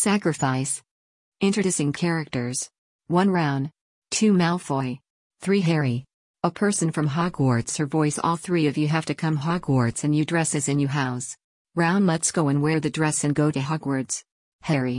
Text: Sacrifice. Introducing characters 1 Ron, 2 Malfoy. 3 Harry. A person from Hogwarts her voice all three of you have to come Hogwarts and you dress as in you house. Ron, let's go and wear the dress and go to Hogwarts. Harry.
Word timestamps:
Sacrifice. 0.00 0.80
Introducing 1.40 1.92
characters 1.92 2.70
1 3.08 3.30
Ron, 3.30 3.72
2 4.12 4.32
Malfoy. 4.32 5.00
3 5.40 5.60
Harry. 5.62 6.04
A 6.44 6.52
person 6.52 6.92
from 6.92 7.08
Hogwarts 7.08 7.78
her 7.78 7.86
voice 7.86 8.16
all 8.16 8.36
three 8.36 8.68
of 8.68 8.78
you 8.78 8.86
have 8.86 9.06
to 9.06 9.16
come 9.16 9.38
Hogwarts 9.38 10.04
and 10.04 10.14
you 10.14 10.24
dress 10.24 10.54
as 10.54 10.68
in 10.68 10.78
you 10.78 10.86
house. 10.86 11.36
Ron, 11.74 12.06
let's 12.06 12.30
go 12.30 12.46
and 12.46 12.62
wear 12.62 12.78
the 12.78 12.96
dress 12.98 13.24
and 13.24 13.34
go 13.34 13.50
to 13.50 13.58
Hogwarts. 13.58 14.22
Harry. 14.62 14.96